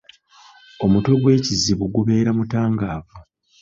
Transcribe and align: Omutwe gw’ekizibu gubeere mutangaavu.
Omutwe 0.83 1.13
gw’ekizibu 1.21 1.85
gubeere 1.95 2.31
mutangaavu. 2.37 3.15